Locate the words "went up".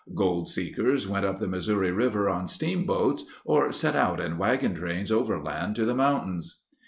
1.07-1.37